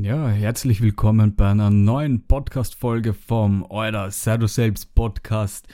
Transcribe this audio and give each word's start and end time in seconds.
Ja, 0.00 0.28
herzlich 0.28 0.80
willkommen 0.80 1.34
bei 1.34 1.50
einer 1.50 1.70
neuen 1.70 2.20
Podcast-Folge 2.20 3.14
vom 3.14 3.66
Euer 3.68 4.12
Sei 4.12 4.36
du 4.36 4.46
selbst 4.46 4.94
Podcast. 4.94 5.66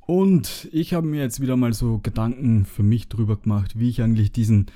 Und 0.00 0.66
ich 0.72 0.94
habe 0.94 1.06
mir 1.06 1.20
jetzt 1.20 1.42
wieder 1.42 1.58
mal 1.58 1.74
so 1.74 1.98
Gedanken 1.98 2.64
für 2.64 2.82
mich 2.82 3.10
drüber 3.10 3.36
gemacht, 3.36 3.78
wie 3.78 3.90
ich 3.90 4.00
eigentlich 4.00 4.32
diesen, 4.32 4.66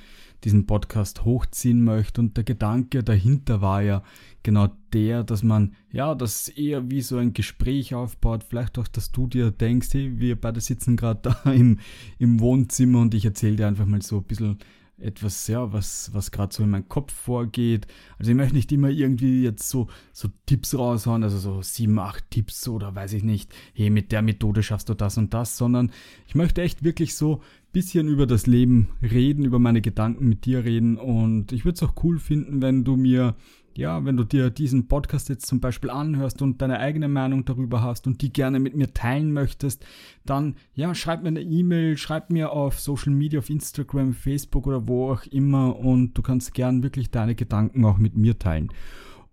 diesen 0.43 0.67
Podcast 0.67 1.25
hochziehen 1.25 1.83
möchte. 1.83 2.21
Und 2.21 2.37
der 2.37 2.43
Gedanke 2.43 3.03
dahinter 3.03 3.59
war 3.59 3.81
ja 3.81 4.03
genau 4.43 4.69
der, 4.93 5.23
dass 5.23 5.41
man, 5.41 5.73
ja, 5.91 6.13
das 6.13 6.47
eher 6.47 6.91
wie 6.91 7.01
so 7.01 7.17
ein 7.17 7.33
Gespräch 7.33 7.95
aufbaut. 7.95 8.45
Vielleicht 8.47 8.77
auch, 8.77 8.87
dass 8.87 9.11
du 9.11 9.25
dir 9.25 9.49
denkst, 9.49 9.89
hey, 9.93 10.19
wir 10.19 10.39
beide 10.39 10.61
sitzen 10.61 10.95
gerade 10.95 11.21
da 11.23 11.51
im, 11.51 11.79
im 12.19 12.39
Wohnzimmer 12.39 12.99
und 12.99 13.15
ich 13.15 13.25
erzähle 13.25 13.55
dir 13.55 13.67
einfach 13.67 13.87
mal 13.87 14.03
so 14.03 14.17
ein 14.17 14.25
bisschen 14.25 14.59
etwas, 15.01 15.47
ja, 15.47 15.71
was, 15.73 16.11
was 16.13 16.31
gerade 16.31 16.53
so 16.53 16.63
in 16.63 16.69
meinem 16.69 16.87
Kopf 16.87 17.13
vorgeht. 17.13 17.87
Also 18.17 18.31
ich 18.31 18.37
möchte 18.37 18.55
nicht 18.55 18.71
immer 18.71 18.89
irgendwie 18.89 19.43
jetzt 19.43 19.69
so, 19.69 19.87
so 20.13 20.29
Tipps 20.45 20.77
raushauen, 20.77 21.23
also 21.23 21.37
so 21.37 21.61
sieben, 21.61 21.99
acht 21.99 22.29
Tipps 22.29 22.67
oder 22.67 22.95
weiß 22.95 23.13
ich 23.13 23.23
nicht, 23.23 23.51
hey, 23.73 23.89
mit 23.89 24.11
der 24.11 24.21
Methode 24.21 24.63
schaffst 24.63 24.89
du 24.89 24.93
das 24.93 25.17
und 25.17 25.33
das, 25.33 25.57
sondern 25.57 25.91
ich 26.27 26.35
möchte 26.35 26.61
echt 26.61 26.83
wirklich 26.83 27.15
so 27.15 27.35
ein 27.35 27.71
bisschen 27.73 28.07
über 28.07 28.27
das 28.27 28.47
Leben 28.47 28.89
reden, 29.01 29.45
über 29.45 29.59
meine 29.59 29.81
Gedanken 29.81 30.27
mit 30.27 30.45
dir 30.45 30.63
reden 30.63 30.97
und 30.97 31.51
ich 31.51 31.65
würde 31.65 31.75
es 31.75 31.83
auch 31.83 32.03
cool 32.03 32.19
finden, 32.19 32.61
wenn 32.61 32.83
du 32.83 32.95
mir 32.95 33.35
ja, 33.75 34.03
wenn 34.05 34.17
du 34.17 34.23
dir 34.23 34.49
diesen 34.49 34.87
Podcast 34.87 35.29
jetzt 35.29 35.45
zum 35.45 35.59
Beispiel 35.59 35.89
anhörst 35.89 36.41
und 36.41 36.61
deine 36.61 36.79
eigene 36.79 37.07
Meinung 37.07 37.45
darüber 37.45 37.81
hast 37.81 38.07
und 38.07 38.21
die 38.21 38.31
gerne 38.31 38.59
mit 38.59 38.75
mir 38.75 38.93
teilen 38.93 39.33
möchtest, 39.33 39.85
dann 40.25 40.55
ja, 40.73 40.93
schreib 40.93 41.23
mir 41.23 41.29
eine 41.29 41.41
E-Mail, 41.41 41.97
schreib 41.97 42.29
mir 42.29 42.51
auf 42.51 42.79
Social 42.79 43.13
Media, 43.13 43.39
auf 43.39 43.49
Instagram, 43.49 44.13
Facebook 44.13 44.67
oder 44.67 44.87
wo 44.87 45.11
auch 45.11 45.25
immer 45.25 45.77
und 45.77 46.17
du 46.17 46.21
kannst 46.21 46.53
gern 46.53 46.83
wirklich 46.83 47.11
deine 47.11 47.35
Gedanken 47.35 47.85
auch 47.85 47.97
mit 47.97 48.17
mir 48.17 48.37
teilen. 48.37 48.69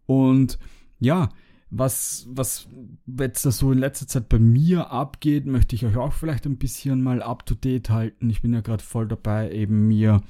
Und 0.06 0.58
ja, 1.00 1.28
was, 1.70 2.26
was 2.30 2.68
jetzt 3.18 3.44
da 3.44 3.50
so 3.50 3.72
in 3.72 3.78
letzter 3.78 4.06
Zeit 4.06 4.28
bei 4.28 4.38
mir 4.38 4.90
abgeht, 4.90 5.46
möchte 5.46 5.76
ich 5.76 5.84
euch 5.84 5.96
auch 5.96 6.12
vielleicht 6.12 6.46
ein 6.46 6.56
bisschen 6.56 7.02
mal 7.02 7.22
up 7.22 7.44
to 7.44 7.54
date 7.54 7.90
halten. 7.90 8.30
Ich 8.30 8.40
bin 8.40 8.54
ja 8.54 8.60
gerade 8.60 8.82
voll 8.82 9.06
dabei, 9.06 9.52
eben 9.52 9.86
mir 9.88 10.22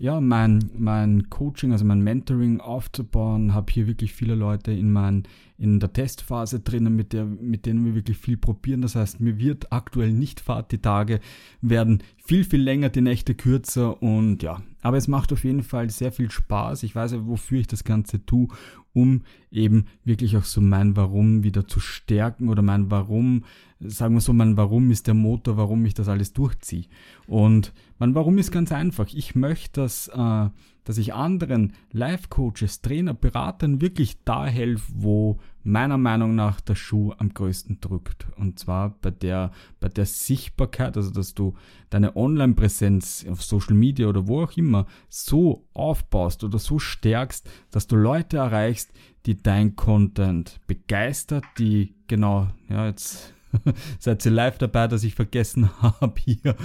ja, 0.00 0.20
mein, 0.20 0.70
mein 0.78 1.28
Coaching, 1.28 1.72
also 1.72 1.84
mein 1.84 2.02
Mentoring 2.02 2.60
aufzubauen, 2.60 3.52
habe 3.52 3.72
hier 3.72 3.88
wirklich 3.88 4.12
viele 4.12 4.36
Leute 4.36 4.70
in, 4.70 4.92
mein, 4.92 5.24
in 5.58 5.80
der 5.80 5.92
Testphase 5.92 6.60
drinnen, 6.60 6.94
mit, 6.94 7.12
der, 7.12 7.24
mit 7.24 7.66
denen 7.66 7.84
wir 7.84 7.96
wirklich 7.96 8.16
viel 8.16 8.36
probieren. 8.36 8.80
Das 8.80 8.94
heißt, 8.94 9.20
mir 9.20 9.38
wird 9.38 9.72
aktuell 9.72 10.12
nicht 10.12 10.38
Fahrt, 10.38 10.70
die 10.70 10.78
Tage 10.78 11.18
werden 11.62 12.04
viel, 12.16 12.44
viel 12.44 12.62
länger, 12.62 12.90
die 12.90 13.00
Nächte 13.00 13.34
kürzer 13.34 14.00
und 14.00 14.44
ja, 14.44 14.62
aber 14.82 14.98
es 14.98 15.08
macht 15.08 15.32
auf 15.32 15.42
jeden 15.42 15.64
Fall 15.64 15.90
sehr 15.90 16.12
viel 16.12 16.30
Spaß. 16.30 16.84
Ich 16.84 16.94
weiß 16.94 17.12
ja, 17.12 17.26
wofür 17.26 17.58
ich 17.58 17.66
das 17.66 17.82
Ganze 17.82 18.24
tue, 18.24 18.46
um 18.92 19.22
eben 19.50 19.86
wirklich 20.04 20.36
auch 20.36 20.44
so 20.44 20.60
mein 20.60 20.96
Warum 20.96 21.42
wieder 21.42 21.66
zu 21.66 21.80
stärken 21.80 22.48
oder 22.48 22.62
mein 22.62 22.88
Warum, 22.90 23.44
sagen 23.80 24.14
wir 24.14 24.20
so, 24.20 24.32
mein 24.32 24.56
Warum 24.56 24.90
ist 24.90 25.06
der 25.06 25.14
Motor, 25.14 25.56
warum 25.56 25.84
ich 25.86 25.94
das 25.94 26.08
alles 26.08 26.32
durchziehe. 26.32 26.86
Und 27.26 27.72
mein 27.98 28.14
Warum 28.14 28.38
ist 28.38 28.50
ganz 28.50 28.72
einfach. 28.72 29.06
Ich 29.12 29.34
möchte, 29.34 29.82
dass, 29.82 30.08
äh, 30.08 30.48
dass 30.84 30.98
ich 30.98 31.14
anderen 31.14 31.74
Life-Coaches, 31.92 32.80
Trainer, 32.80 33.14
Beratern 33.14 33.80
wirklich 33.80 34.24
da 34.24 34.46
helfe, 34.46 34.92
wo 34.96 35.38
meiner 35.62 35.98
Meinung 35.98 36.34
nach 36.34 36.60
der 36.60 36.74
Schuh 36.74 37.12
am 37.18 37.28
größten 37.34 37.80
drückt. 37.80 38.26
Und 38.36 38.58
zwar 38.58 38.96
bei 39.00 39.10
der, 39.10 39.52
bei 39.80 39.88
der 39.88 40.06
Sichtbarkeit, 40.06 40.96
also 40.96 41.10
dass 41.10 41.34
du 41.34 41.54
deine 41.90 42.16
Online-Präsenz 42.16 43.26
auf 43.30 43.42
Social 43.42 43.74
Media 43.74 44.08
oder 44.08 44.26
wo 44.26 44.42
auch 44.42 44.56
immer 44.56 44.86
so 45.08 45.66
aufbaust 45.74 46.42
oder 46.42 46.58
so 46.58 46.78
stärkst, 46.78 47.48
dass 47.70 47.86
du 47.86 47.96
Leute 47.96 48.38
erreichst, 48.38 48.90
die 49.26 49.40
dein 49.40 49.76
Content 49.76 50.58
begeistert, 50.66 51.44
die 51.58 51.94
genau, 52.06 52.48
ja, 52.70 52.86
jetzt 52.86 53.34
seid 53.98 54.24
ihr 54.24 54.32
live 54.32 54.58
dabei, 54.58 54.88
dass 54.88 55.04
ich 55.04 55.14
vergessen 55.14 55.70
habe, 55.82 56.14
hier 56.24 56.56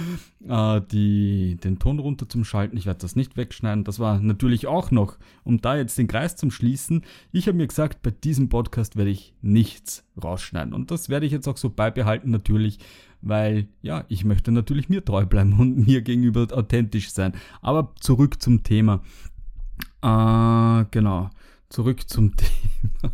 äh, 0.46 0.80
die, 0.90 1.56
den 1.62 1.78
Ton 1.78 2.44
Schalten. 2.44 2.76
Ich 2.76 2.86
werde 2.86 3.00
das 3.00 3.16
nicht 3.16 3.36
wegschneiden. 3.36 3.84
Das 3.84 3.98
war 3.98 4.20
natürlich 4.20 4.66
auch 4.66 4.90
noch, 4.90 5.18
um 5.42 5.60
da 5.60 5.76
jetzt 5.76 5.98
den 5.98 6.08
Kreis 6.08 6.36
zum 6.36 6.50
Schließen. 6.50 7.02
Ich 7.32 7.46
habe 7.46 7.56
mir 7.56 7.66
gesagt, 7.66 8.02
bei 8.02 8.10
diesem 8.10 8.48
Podcast 8.48 8.96
werde 8.96 9.10
ich 9.10 9.34
nichts 9.42 10.04
rausschneiden. 10.22 10.74
Und 10.74 10.90
das 10.90 11.08
werde 11.08 11.26
ich 11.26 11.32
jetzt 11.32 11.48
auch 11.48 11.56
so 11.56 11.70
beibehalten, 11.70 12.30
natürlich, 12.30 12.78
weil 13.22 13.68
ja, 13.82 14.04
ich 14.08 14.24
möchte 14.24 14.52
natürlich 14.52 14.88
mir 14.88 15.04
treu 15.04 15.26
bleiben 15.26 15.52
und 15.58 15.86
mir 15.86 16.02
gegenüber 16.02 16.46
authentisch 16.52 17.10
sein. 17.10 17.32
Aber 17.62 17.94
zurück 18.00 18.42
zum 18.42 18.62
Thema. 18.62 19.02
Äh, 20.02 20.84
genau, 20.90 21.30
zurück 21.68 22.08
zum 22.08 22.36
Thema. 22.36 23.12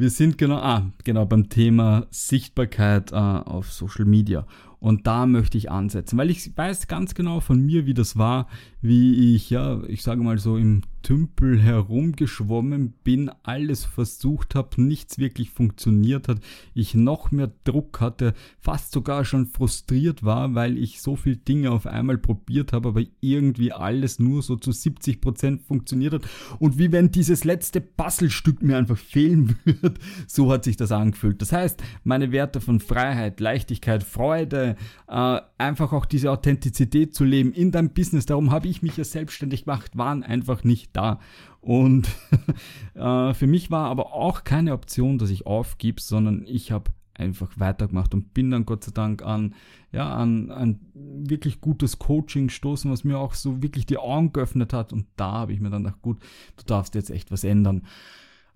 Wir 0.00 0.08
sind 0.08 0.38
genau, 0.38 0.56
ah, 0.56 0.90
genau 1.04 1.26
beim 1.26 1.50
Thema 1.50 2.06
Sichtbarkeit 2.08 3.12
äh, 3.12 3.16
auf 3.16 3.70
Social 3.70 4.06
Media. 4.06 4.46
Und 4.78 5.06
da 5.06 5.26
möchte 5.26 5.58
ich 5.58 5.70
ansetzen, 5.70 6.16
weil 6.16 6.30
ich 6.30 6.56
weiß 6.56 6.88
ganz 6.88 7.14
genau 7.14 7.40
von 7.40 7.60
mir, 7.60 7.84
wie 7.84 7.92
das 7.92 8.16
war, 8.16 8.48
wie 8.80 9.34
ich, 9.34 9.50
ja, 9.50 9.82
ich 9.88 10.02
sage 10.02 10.22
mal 10.22 10.38
so 10.38 10.56
im 10.56 10.80
Tümpel 11.02 11.60
herumgeschwommen 11.60 12.94
bin, 13.04 13.30
alles 13.42 13.84
versucht 13.84 14.54
habe, 14.54 14.82
nichts 14.82 15.18
wirklich 15.18 15.50
funktioniert 15.50 16.28
hat, 16.28 16.40
ich 16.74 16.94
noch 16.94 17.30
mehr 17.30 17.50
Druck 17.64 18.00
hatte, 18.00 18.34
fast 18.58 18.92
sogar 18.92 19.24
schon 19.24 19.46
frustriert 19.46 20.24
war, 20.24 20.54
weil 20.54 20.78
ich 20.78 21.00
so 21.00 21.16
viele 21.16 21.36
Dinge 21.36 21.70
auf 21.70 21.86
einmal 21.86 22.18
probiert 22.18 22.72
habe, 22.72 22.88
aber 22.88 23.02
irgendwie 23.20 23.72
alles 23.72 24.18
nur 24.18 24.42
so 24.42 24.56
zu 24.56 24.72
70 24.72 25.20
Prozent 25.20 25.62
funktioniert 25.62 26.14
hat 26.14 26.22
und 26.58 26.78
wie 26.78 26.92
wenn 26.92 27.10
dieses 27.10 27.44
letzte 27.44 27.80
Puzzlestück 27.80 28.62
mir 28.62 28.76
einfach 28.76 28.98
fehlen 28.98 29.56
würde, 29.64 29.94
so 30.26 30.52
hat 30.52 30.64
sich 30.64 30.76
das 30.76 30.92
angefühlt. 30.92 31.40
Das 31.40 31.52
heißt, 31.52 31.82
meine 32.04 32.32
Werte 32.32 32.60
von 32.60 32.80
Freiheit, 32.80 33.40
Leichtigkeit, 33.40 34.02
Freude, 34.02 34.76
äh, 35.08 35.40
einfach 35.58 35.92
auch 35.92 36.06
diese 36.06 36.30
Authentizität 36.30 37.14
zu 37.14 37.24
leben 37.24 37.52
in 37.52 37.70
deinem 37.70 37.90
Business, 37.90 38.26
darum 38.26 38.50
habe 38.50 38.68
ich 38.68 38.82
mich 38.82 38.96
ja 38.96 39.04
selbstständig 39.04 39.64
gemacht, 39.64 39.96
waren 39.96 40.22
einfach 40.22 40.64
nicht 40.64 40.89
da. 40.92 41.20
Und 41.60 42.08
äh, 42.94 43.34
für 43.34 43.46
mich 43.46 43.70
war 43.70 43.90
aber 43.90 44.14
auch 44.14 44.44
keine 44.44 44.72
Option, 44.72 45.18
dass 45.18 45.30
ich 45.30 45.46
aufgib, 45.46 46.00
sondern 46.00 46.44
ich 46.46 46.72
habe 46.72 46.90
einfach 47.14 47.50
weitergemacht 47.56 48.14
und 48.14 48.32
bin 48.32 48.50
dann 48.50 48.64
Gott 48.64 48.84
sei 48.84 48.92
Dank 48.92 49.22
an, 49.22 49.54
ja, 49.92 50.10
an 50.10 50.50
ein 50.50 50.80
wirklich 50.94 51.60
gutes 51.60 51.98
Coaching 51.98 52.46
gestoßen, 52.46 52.90
was 52.90 53.04
mir 53.04 53.18
auch 53.18 53.34
so 53.34 53.62
wirklich 53.62 53.86
die 53.86 53.98
Augen 53.98 54.32
geöffnet 54.32 54.72
hat. 54.72 54.92
Und 54.92 55.06
da 55.16 55.32
habe 55.32 55.52
ich 55.52 55.60
mir 55.60 55.70
dann 55.70 55.84
gedacht, 55.84 56.02
gut, 56.02 56.18
du 56.56 56.64
darfst 56.64 56.94
jetzt 56.94 57.10
echt 57.10 57.30
was 57.30 57.44
ändern. 57.44 57.82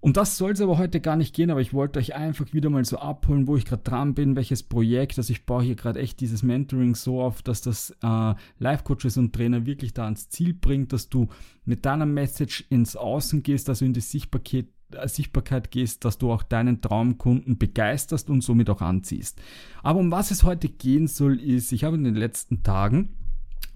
Um 0.05 0.13
das 0.13 0.37
soll 0.37 0.51
es 0.51 0.61
aber 0.61 0.77
heute 0.77 1.01
gar 1.01 1.17
nicht 1.17 1.35
gehen, 1.35 1.51
aber 1.51 1.63
ich 1.63 1.73
wollte 1.73 1.99
euch 1.99 2.15
einfach 2.15 2.53
wieder 2.53 2.69
mal 2.69 2.85
so 2.85 2.99
abholen, 2.99 3.47
wo 3.47 3.57
ich 3.57 3.65
gerade 3.65 3.85
dran 3.85 4.13
bin, 4.13 4.37
welches 4.37 4.63
Projekt. 4.63 5.17
Also 5.17 5.33
ich 5.33 5.47
baue 5.47 5.63
hier 5.63 5.77
gerade 5.77 5.99
echt 5.99 6.21
dieses 6.21 6.43
Mentoring 6.43 6.95
so 6.95 7.23
auf, 7.23 7.41
dass 7.41 7.63
das 7.63 7.97
äh, 8.03 8.35
Life-Coaches 8.59 9.17
und 9.17 9.33
Trainer 9.33 9.65
wirklich 9.65 9.95
da 9.95 10.05
ans 10.05 10.29
Ziel 10.29 10.53
bringt, 10.53 10.93
dass 10.93 11.09
du 11.09 11.29
mit 11.65 11.87
deiner 11.87 12.05
Message 12.05 12.67
ins 12.69 12.97
Außen 12.97 13.43
gehst, 13.43 13.71
also 13.71 13.87
in 13.87 13.95
die 13.95 14.03
Sichtbarkeit, 14.03 14.67
äh, 14.93 15.09
Sichtbarkeit 15.09 15.71
gehst, 15.71 16.05
dass 16.05 16.19
du 16.19 16.31
auch 16.33 16.43
deinen 16.43 16.83
Traumkunden 16.83 17.57
begeisterst 17.57 18.29
und 18.29 18.43
somit 18.43 18.69
auch 18.69 18.83
anziehst. 18.83 19.41
Aber 19.83 20.01
um 20.01 20.11
was 20.11 20.31
es 20.31 20.45
heute 20.45 20.69
gehen 20.69 21.07
soll, 21.07 21.41
ist, 21.41 21.73
ich 21.73 21.83
habe 21.83 21.97
in 21.97 22.05
den 22.05 22.15
letzten 22.15 22.63
Tagen 22.63 23.17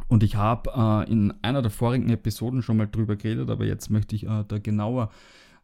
und 0.08 0.22
ich 0.22 0.36
habe 0.36 1.06
äh, 1.06 1.10
in 1.10 1.32
einer 1.40 1.62
der 1.62 1.70
vorigen 1.70 2.10
Episoden 2.10 2.60
schon 2.60 2.76
mal 2.76 2.86
drüber 2.86 3.16
geredet, 3.16 3.48
aber 3.48 3.64
jetzt 3.64 3.88
möchte 3.88 4.14
ich 4.14 4.24
äh, 4.24 4.44
da 4.46 4.58
genauer 4.58 5.08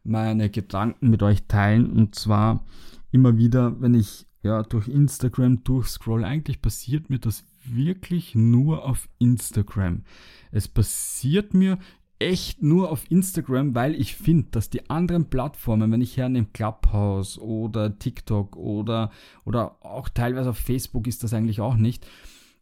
meine 0.05 0.49
Gedanken 0.49 1.09
mit 1.09 1.23
euch 1.23 1.47
teilen. 1.47 1.91
Und 1.91 2.15
zwar 2.15 2.63
immer 3.11 3.37
wieder, 3.37 3.81
wenn 3.81 3.93
ich 3.93 4.25
ja 4.43 4.63
durch 4.63 4.87
Instagram 4.87 5.63
durchscroll, 5.63 6.23
eigentlich 6.23 6.61
passiert 6.61 7.09
mir 7.09 7.19
das 7.19 7.43
wirklich 7.63 8.35
nur 8.35 8.85
auf 8.85 9.09
Instagram. 9.17 10.03
Es 10.51 10.67
passiert 10.67 11.53
mir 11.53 11.79
echt 12.19 12.61
nur 12.61 12.91
auf 12.91 13.09
Instagram, 13.09 13.75
weil 13.75 13.95
ich 13.95 14.15
finde, 14.15 14.47
dass 14.51 14.69
die 14.69 14.89
anderen 14.89 15.29
Plattformen, 15.29 15.91
wenn 15.91 16.01
ich 16.01 16.17
hernehme 16.17 16.47
Clubhouse 16.53 17.37
oder 17.37 17.99
TikTok 17.99 18.55
oder, 18.55 19.11
oder 19.43 19.83
auch 19.83 20.07
teilweise 20.09 20.51
auf 20.51 20.57
Facebook 20.57 21.07
ist 21.07 21.23
das 21.23 21.33
eigentlich 21.33 21.59
auch 21.59 21.75
nicht, 21.75 22.07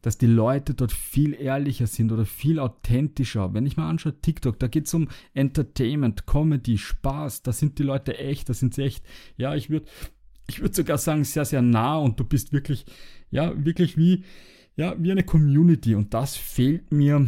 dass 0.03 0.19
die 0.19 0.27
Leute 0.27 0.75
dort 0.75 0.91
viel 0.91 1.33
ehrlicher 1.33 1.87
sind 1.87 2.11
oder 2.11 2.25
viel 2.25 2.59
authentischer. 2.59 3.53
Wenn 3.55 3.65
ich 3.65 3.77
mal 3.77 3.89
anschaue, 3.89 4.21
TikTok, 4.21 4.59
da 4.59 4.67
geht 4.67 4.85
es 4.85 4.93
um 4.93 5.07
Entertainment, 5.33 6.27
Comedy, 6.27 6.77
Spaß, 6.77 7.41
da 7.41 7.51
sind 7.51 7.79
die 7.79 7.83
Leute 7.83 8.19
echt, 8.19 8.49
da 8.49 8.53
sind 8.53 8.75
sie 8.75 8.83
echt, 8.83 9.03
ja, 9.37 9.55
ich 9.55 9.71
würde 9.71 9.87
ich 10.47 10.61
würde 10.61 10.75
sogar 10.75 10.97
sagen, 10.97 11.23
sehr, 11.23 11.45
sehr 11.45 11.61
nah 11.61 11.97
und 11.97 12.19
du 12.19 12.25
bist 12.25 12.53
wirklich, 12.53 12.85
ja, 13.31 13.53
wirklich 13.65 13.97
wie, 13.97 14.23
ja, 14.75 14.93
wie 14.99 15.11
eine 15.11 15.23
Community 15.23 15.95
und 15.95 16.13
das 16.13 16.35
fehlt 16.35 16.91
mir 16.91 17.27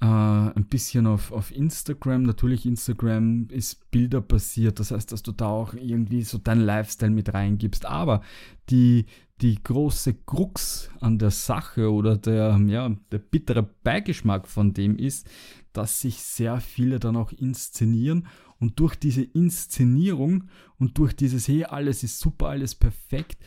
äh, 0.00 0.04
ein 0.04 0.66
bisschen 0.68 1.06
auf, 1.06 1.32
auf 1.32 1.54
Instagram. 1.54 2.24
Natürlich, 2.24 2.66
Instagram 2.66 3.48
ist 3.50 3.90
bilderbasiert, 3.90 4.80
das 4.80 4.90
heißt, 4.90 5.12
dass 5.12 5.22
du 5.22 5.32
da 5.32 5.46
auch 5.46 5.74
irgendwie 5.74 6.22
so 6.22 6.38
deinen 6.38 6.62
Lifestyle 6.62 7.12
mit 7.12 7.32
reingibst. 7.32 7.86
Aber 7.86 8.22
die, 8.68 9.06
die 9.42 9.62
große 9.62 10.14
Krux 10.24 10.90
an 11.00 11.18
der 11.18 11.30
Sache 11.30 11.92
oder 11.92 12.16
der, 12.16 12.58
ja, 12.66 12.88
der 13.12 13.18
bittere 13.18 13.62
Beigeschmack 13.62 14.48
von 14.48 14.72
dem 14.72 14.96
ist, 14.96 15.28
dass 15.72 16.00
sich 16.00 16.22
sehr 16.22 16.60
viele 16.60 16.98
dann 16.98 17.16
auch 17.16 17.32
inszenieren 17.32 18.26
Und 18.58 18.80
durch 18.80 18.96
diese 18.96 19.22
Inszenierung 19.22 20.44
und 20.78 20.96
durch 20.96 21.14
dieses, 21.14 21.46
hey, 21.48 21.64
alles 21.64 22.02
ist 22.02 22.18
super, 22.18 22.48
alles 22.48 22.74
perfekt, 22.74 23.44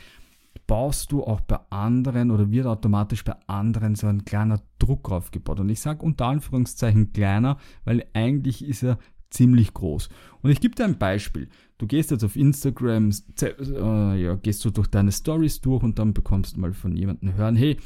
baust 0.68 1.12
du 1.12 1.24
auch 1.24 1.42
bei 1.42 1.60
anderen 1.72 2.30
oder 2.30 2.52
wird 2.52 2.68
automatisch 2.68 3.24
bei 3.24 3.36
anderen 3.48 3.96
so 3.96 4.06
ein 4.06 4.24
kleiner 4.24 4.62
Druck 4.78 5.10
aufgebaut. 5.12 5.60
Und 5.60 5.70
ich 5.70 5.80
sage 5.80 6.06
unter 6.06 6.28
Anführungszeichen 6.28 7.12
kleiner, 7.12 7.58
weil 7.86 8.06
eigentlich 8.14 8.64
ist 8.64 8.84
er 8.84 9.00
ziemlich 9.30 9.74
groß. 9.74 10.10
Und 10.42 10.50
ich 10.52 10.62
gebe 10.62 10.76
dir 10.76 10.86
ein 10.86 10.98
Beispiel. 10.98 11.50
Du 11.78 11.88
gehst 11.88 12.12
jetzt 12.12 12.24
auf 12.24 12.36
Instagram, 12.36 13.12
äh, 13.42 14.22
ja, 14.22 14.36
gehst 14.36 14.66
du 14.66 14.70
durch 14.70 14.88
deine 14.88 15.12
Stories 15.12 15.62
durch 15.62 15.84
und 15.84 16.00
dann 16.00 16.14
bekommst 16.14 16.56
du 16.56 16.60
mal 16.60 16.74
von 16.74 16.96
jemandem 16.96 17.36
hören, 17.36 17.56
hey, 17.56 17.78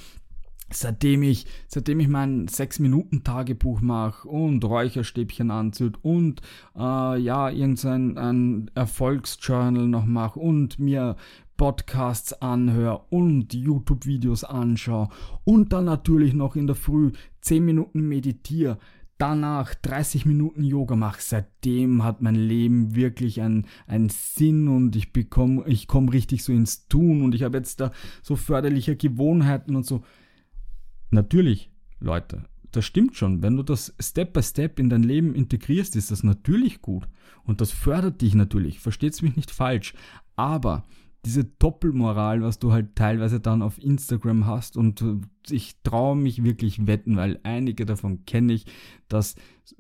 seitdem 0.72 1.24
ich, 1.24 1.45
seitdem 1.68 2.00
ich 2.00 2.07
mein 2.07 2.48
6-Minuten-Tagebuch 2.48 3.81
mache 3.81 4.28
und 4.28 4.63
Räucherstäbchen 4.63 5.51
anzünd 5.51 6.04
und 6.04 6.42
äh, 6.75 7.19
ja, 7.19 7.50
irgendein 7.50 8.18
ein 8.18 8.72
Erfolgsjournal 8.74 9.88
noch 9.88 10.06
mache 10.06 10.40
und 10.40 10.80
mir 10.80 11.16
Podcasts 11.57 12.34
anhöre 12.34 13.04
und 13.10 13.54
YouTube-Videos 13.54 14.44
anschaue 14.44 15.10
und 15.44 15.72
dann 15.72 15.86
natürlich 15.86 16.34
noch 16.34 16.56
in 16.56 16.68
der 16.68 16.75
Früh 16.75 17.12
10 17.42 17.63
Minuten 17.63 18.07
meditiere, 18.07 18.80
danach 19.23 19.73
30 19.73 20.25
Minuten 20.25 20.65
Yoga 20.65 20.97
mache. 20.97 21.21
Seitdem 21.21 22.03
hat 22.03 22.21
mein 22.21 22.35
Leben 22.35 22.93
wirklich 22.93 23.39
einen, 23.39 23.67
einen 23.87 24.09
Sinn 24.09 24.67
und 24.67 24.97
ich 24.97 25.13
bekomme, 25.13 25.63
ich 25.65 25.87
komme 25.87 26.11
richtig 26.11 26.43
so 26.43 26.51
ins 26.51 26.89
Tun 26.89 27.21
und 27.21 27.33
ich 27.33 27.43
habe 27.43 27.57
jetzt 27.57 27.79
da 27.79 27.93
so 28.21 28.35
förderliche 28.35 28.97
Gewohnheiten 28.97 29.77
und 29.77 29.85
so. 29.85 30.03
Natürlich, 31.09 31.71
Leute, 32.01 32.43
das 32.73 32.83
stimmt 32.83 33.15
schon. 33.15 33.41
Wenn 33.41 33.55
du 33.55 33.63
das 33.63 33.95
Step 33.97 34.33
by 34.33 34.43
Step 34.43 34.77
in 34.77 34.89
dein 34.89 35.03
Leben 35.03 35.35
integrierst, 35.35 35.95
ist 35.95 36.11
das 36.11 36.23
natürlich 36.23 36.81
gut. 36.81 37.07
Und 37.45 37.61
das 37.61 37.71
fördert 37.71 38.21
dich 38.21 38.35
natürlich. 38.35 38.81
Versteht's 38.81 39.21
mich 39.21 39.37
nicht 39.37 39.51
falsch. 39.51 39.93
Aber 40.35 40.83
diese 41.25 41.45
Doppelmoral, 41.45 42.41
was 42.41 42.59
du 42.59 42.71
halt 42.71 42.95
teilweise 42.95 43.39
dann 43.39 43.61
auf 43.61 43.81
Instagram 43.81 44.45
hast 44.45 44.75
und 44.77 45.03
ich 45.49 45.81
traue 45.83 46.15
mich 46.15 46.43
wirklich 46.43 46.85
wetten, 46.85 47.15
weil 47.15 47.39
einige 47.43 47.85
davon 47.85 48.25
kenne 48.25 48.53
ich, 48.53 48.65
dass 49.07 49.35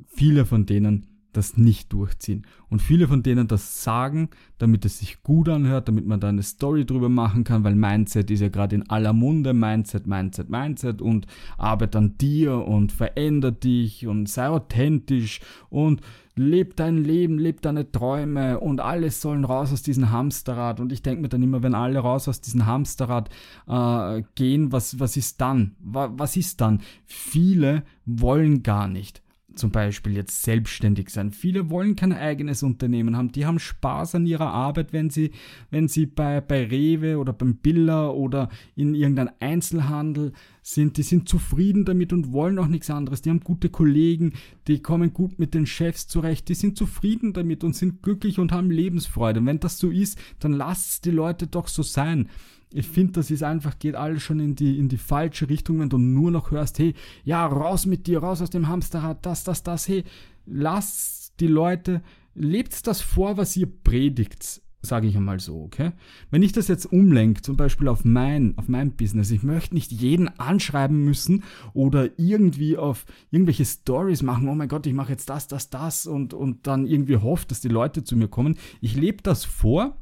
viele 0.07 0.45
von 0.45 0.65
denen 0.65 1.07
das 1.33 1.57
nicht 1.57 1.91
durchziehen. 1.91 2.45
Und 2.69 2.81
viele 2.81 3.07
von 3.07 3.23
denen 3.23 3.47
das 3.47 3.83
sagen, 3.83 4.29
damit 4.59 4.85
es 4.85 4.99
sich 4.99 5.23
gut 5.23 5.49
anhört, 5.49 5.87
damit 5.87 6.05
man 6.05 6.19
da 6.19 6.29
eine 6.29 6.43
Story 6.43 6.85
drüber 6.85 7.09
machen 7.09 7.43
kann, 7.43 7.63
weil 7.63 7.75
Mindset 7.75 8.31
ist 8.31 8.39
ja 8.39 8.49
gerade 8.49 8.75
in 8.75 8.89
aller 8.89 9.13
Munde, 9.13 9.53
Mindset, 9.53 10.07
Mindset, 10.07 10.49
Mindset 10.49 11.01
und 11.01 11.25
arbeite 11.57 11.97
an 11.97 12.17
dir 12.17 12.65
und 12.65 12.91
veränder 12.91 13.51
dich 13.51 14.07
und 14.07 14.29
sei 14.29 14.47
authentisch 14.47 15.41
und 15.69 16.01
leb 16.35 16.75
dein 16.75 16.97
Leben, 16.97 17.37
leb 17.39 17.61
deine 17.61 17.91
Träume 17.91 18.59
und 18.59 18.81
alles 18.81 19.21
sollen 19.21 19.45
raus 19.45 19.71
aus 19.71 19.81
diesem 19.81 20.11
Hamsterrad. 20.11 20.79
Und 20.79 20.91
ich 20.91 21.01
denke 21.01 21.21
mir 21.21 21.29
dann 21.29 21.43
immer, 21.43 21.63
wenn 21.63 21.75
alle 21.75 21.99
raus 21.99 22.27
aus 22.27 22.41
diesem 22.41 22.65
Hamsterrad 22.65 23.29
äh, 23.67 24.23
gehen, 24.35 24.71
was, 24.71 24.99
was 24.99 25.17
ist 25.17 25.41
dann? 25.41 25.75
was 25.79 26.35
ist 26.37 26.61
dann? 26.61 26.81
Viele 27.05 27.83
wollen 28.05 28.63
gar 28.63 28.87
nicht 28.87 29.22
zum 29.55 29.71
Beispiel 29.71 30.13
jetzt 30.13 30.43
selbstständig 30.43 31.09
sein. 31.09 31.31
Viele 31.31 31.69
wollen 31.69 31.95
kein 31.95 32.13
eigenes 32.13 32.63
Unternehmen 32.63 33.15
haben. 33.15 33.31
Die 33.31 33.45
haben 33.45 33.59
Spaß 33.59 34.15
an 34.15 34.25
ihrer 34.25 34.51
Arbeit, 34.51 34.93
wenn 34.93 35.09
sie, 35.09 35.31
wenn 35.69 35.87
sie 35.87 36.05
bei, 36.05 36.41
bei 36.41 36.65
Rewe 36.65 37.17
oder 37.19 37.33
beim 37.33 37.55
Biller 37.55 38.15
oder 38.15 38.49
in 38.75 38.95
irgendeinem 38.95 39.33
Einzelhandel 39.39 40.33
sind. 40.61 40.97
Die 40.97 41.03
sind 41.03 41.29
zufrieden 41.29 41.85
damit 41.85 42.13
und 42.13 42.31
wollen 42.31 42.59
auch 42.59 42.67
nichts 42.67 42.89
anderes. 42.89 43.21
Die 43.21 43.29
haben 43.29 43.41
gute 43.41 43.69
Kollegen, 43.69 44.33
die 44.67 44.81
kommen 44.81 45.13
gut 45.13 45.39
mit 45.39 45.53
den 45.53 45.65
Chefs 45.65 46.07
zurecht. 46.07 46.49
Die 46.49 46.55
sind 46.55 46.77
zufrieden 46.77 47.33
damit 47.33 47.63
und 47.63 47.75
sind 47.75 48.01
glücklich 48.01 48.39
und 48.39 48.51
haben 48.51 48.71
Lebensfreude. 48.71 49.39
Und 49.39 49.45
wenn 49.45 49.59
das 49.59 49.77
so 49.77 49.89
ist, 49.89 50.17
dann 50.39 50.53
lasst 50.53 51.05
die 51.05 51.11
Leute 51.11 51.47
doch 51.47 51.67
so 51.67 51.83
sein 51.83 52.29
ich 52.73 52.87
finde, 52.87 53.13
das 53.13 53.31
ist 53.31 53.43
einfach, 53.43 53.77
geht 53.79 53.95
alles 53.95 54.23
schon 54.23 54.39
in 54.39 54.55
die, 54.55 54.77
in 54.79 54.89
die 54.89 54.97
falsche 54.97 55.49
Richtung, 55.49 55.79
wenn 55.79 55.89
du 55.89 55.97
nur 55.97 56.31
noch 56.31 56.51
hörst, 56.51 56.79
hey, 56.79 56.93
ja, 57.23 57.45
raus 57.45 57.85
mit 57.85 58.07
dir, 58.07 58.19
raus 58.19 58.41
aus 58.41 58.49
dem 58.49 58.67
Hamsterrad, 58.67 59.25
das, 59.25 59.43
das, 59.43 59.63
das, 59.63 59.87
hey, 59.87 60.03
lass 60.45 61.31
die 61.39 61.47
Leute, 61.47 62.01
lebt 62.35 62.85
das 62.87 63.01
vor, 63.01 63.37
was 63.37 63.55
ihr 63.55 63.67
predigt, 63.67 64.61
sage 64.81 65.07
ich 65.07 65.15
einmal 65.15 65.39
so, 65.39 65.61
okay? 65.61 65.91
Wenn 66.29 66.43
ich 66.43 66.51
das 66.51 66.67
jetzt 66.67 66.91
umlenke, 66.91 67.41
zum 67.41 67.55
Beispiel 67.55 67.87
auf 67.87 68.03
mein, 68.03 68.57
auf 68.57 68.67
mein 68.67 68.91
Business, 68.91 69.31
ich 69.31 69.43
möchte 69.43 69.75
nicht 69.75 69.91
jeden 69.91 70.27
anschreiben 70.39 71.03
müssen 71.03 71.43
oder 71.73 72.09
irgendwie 72.17 72.77
auf 72.77 73.05
irgendwelche 73.31 73.65
Stories 73.65 74.23
machen, 74.23 74.49
oh 74.49 74.55
mein 74.55 74.67
Gott, 74.67 74.85
ich 74.85 74.93
mache 74.93 75.11
jetzt 75.11 75.29
das, 75.29 75.47
das, 75.47 75.69
das 75.69 76.05
und, 76.05 76.33
und 76.33 76.67
dann 76.67 76.85
irgendwie 76.85 77.17
hofft, 77.17 77.51
dass 77.51 77.61
die 77.61 77.69
Leute 77.69 78.03
zu 78.03 78.17
mir 78.17 78.27
kommen. 78.27 78.57
Ich 78.81 78.95
lebe 78.95 79.23
das 79.23 79.45
vor, 79.45 79.95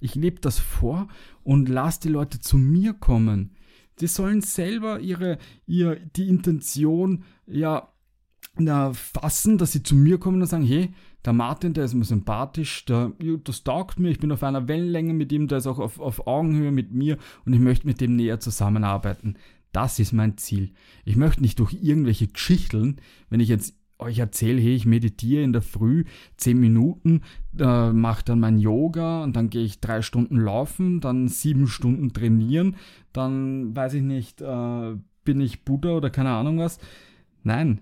ich 0.00 0.14
lebe 0.14 0.40
das 0.40 0.58
vor 0.58 1.08
und 1.42 1.68
lasse 1.68 2.00
die 2.00 2.08
Leute 2.08 2.40
zu 2.40 2.56
mir 2.56 2.92
kommen. 2.92 3.52
Die 4.00 4.06
sollen 4.06 4.42
selber 4.42 5.00
ihre, 5.00 5.38
ihr, 5.66 5.96
die 5.96 6.28
Intention 6.28 7.24
ja 7.46 7.88
na, 8.56 8.92
fassen, 8.92 9.58
dass 9.58 9.72
sie 9.72 9.82
zu 9.82 9.94
mir 9.94 10.18
kommen 10.18 10.40
und 10.40 10.48
sagen, 10.48 10.64
hey, 10.64 10.92
der 11.24 11.32
Martin, 11.32 11.74
der 11.74 11.84
ist 11.84 11.94
mir 11.94 12.04
sympathisch, 12.04 12.84
der, 12.86 13.12
das 13.44 13.64
taugt 13.64 13.98
mir, 13.98 14.10
ich 14.10 14.18
bin 14.18 14.32
auf 14.32 14.42
einer 14.42 14.68
Wellenlänge 14.68 15.14
mit 15.14 15.32
ihm, 15.32 15.48
der 15.48 15.58
ist 15.58 15.66
auch 15.66 15.78
auf, 15.78 16.00
auf 16.00 16.26
Augenhöhe 16.26 16.72
mit 16.72 16.92
mir 16.92 17.18
und 17.44 17.52
ich 17.52 17.60
möchte 17.60 17.86
mit 17.86 18.00
dem 18.00 18.16
näher 18.16 18.40
zusammenarbeiten. 18.40 19.36
Das 19.72 19.98
ist 19.98 20.12
mein 20.12 20.38
Ziel. 20.38 20.72
Ich 21.04 21.16
möchte 21.16 21.42
nicht 21.42 21.58
durch 21.58 21.74
irgendwelche 21.74 22.28
Geschichten, 22.28 22.96
wenn 23.28 23.40
ich 23.40 23.48
jetzt 23.48 23.77
euch 23.98 24.18
erzähle, 24.18 24.60
hey, 24.60 24.74
ich 24.74 24.86
meditiere 24.86 25.42
in 25.42 25.52
der 25.52 25.62
Früh 25.62 26.04
zehn 26.36 26.58
Minuten, 26.58 27.22
äh, 27.58 27.92
mache 27.92 28.24
dann 28.24 28.40
mein 28.40 28.58
Yoga 28.58 29.22
und 29.22 29.36
dann 29.36 29.50
gehe 29.50 29.64
ich 29.64 29.80
drei 29.80 30.02
Stunden 30.02 30.38
laufen, 30.38 31.00
dann 31.00 31.28
sieben 31.28 31.66
Stunden 31.66 32.12
trainieren, 32.12 32.76
dann 33.12 33.74
weiß 33.74 33.94
ich 33.94 34.02
nicht, 34.02 34.40
äh, 34.40 34.96
bin 35.24 35.40
ich 35.40 35.64
Buddha 35.64 35.90
oder 35.90 36.10
keine 36.10 36.30
Ahnung 36.30 36.58
was. 36.58 36.78
Nein, 37.42 37.80